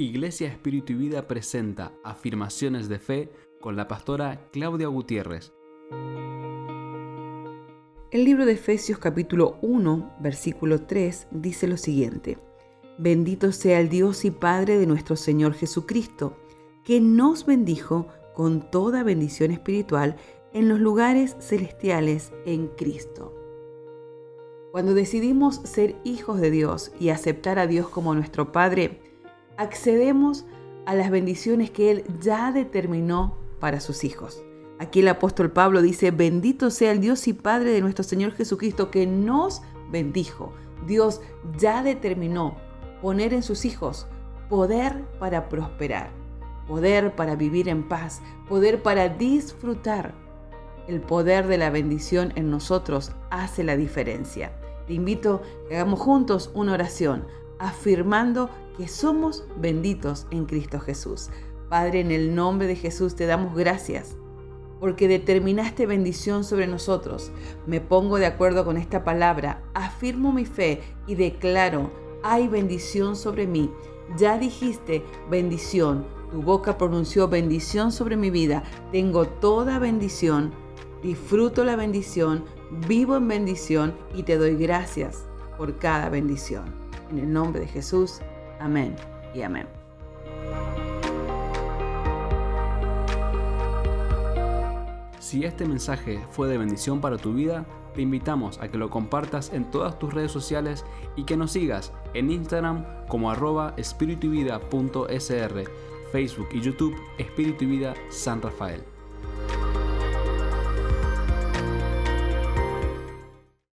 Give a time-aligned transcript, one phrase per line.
[0.00, 5.52] Iglesia Espíritu y Vida presenta Afirmaciones de Fe con la pastora Claudia Gutiérrez.
[8.10, 12.38] El libro de Efesios capítulo 1, versículo 3 dice lo siguiente.
[12.98, 16.34] Bendito sea el Dios y Padre de nuestro Señor Jesucristo,
[16.82, 20.16] que nos bendijo con toda bendición espiritual
[20.54, 23.34] en los lugares celestiales en Cristo.
[24.72, 29.09] Cuando decidimos ser hijos de Dios y aceptar a Dios como nuestro Padre,
[29.60, 30.46] accedemos
[30.86, 34.42] a las bendiciones que Él ya determinó para sus hijos.
[34.78, 38.90] Aquí el apóstol Pablo dice, bendito sea el Dios y Padre de nuestro Señor Jesucristo
[38.90, 39.60] que nos
[39.90, 40.54] bendijo.
[40.86, 41.20] Dios
[41.58, 42.56] ya determinó
[43.02, 44.06] poner en sus hijos
[44.48, 46.10] poder para prosperar,
[46.66, 50.14] poder para vivir en paz, poder para disfrutar.
[50.88, 54.52] El poder de la bendición en nosotros hace la diferencia.
[54.86, 57.26] Te invito a que hagamos juntos una oración
[57.58, 58.48] afirmando
[58.80, 61.28] que somos benditos en Cristo Jesús.
[61.68, 64.16] Padre, en el nombre de Jesús te damos gracias
[64.80, 67.30] porque determinaste bendición sobre nosotros.
[67.66, 71.90] Me pongo de acuerdo con esta palabra, afirmo mi fe y declaro,
[72.22, 73.70] hay bendición sobre mí.
[74.16, 78.62] Ya dijiste bendición, tu boca pronunció bendición sobre mi vida.
[78.92, 80.54] Tengo toda bendición,
[81.02, 82.46] disfruto la bendición,
[82.88, 85.26] vivo en bendición y te doy gracias
[85.58, 86.64] por cada bendición.
[87.10, 88.22] En el nombre de Jesús,
[88.60, 88.94] amén
[89.34, 89.66] y amén.
[95.18, 99.52] Si este mensaje fue de bendición para tu vida, te invitamos a que lo compartas
[99.52, 100.84] en todas tus redes sociales
[101.16, 104.32] y que nos sigas en Instagram como arroba espiritu
[106.12, 108.82] Facebook y YouTube Espíritu y Vida San Rafael.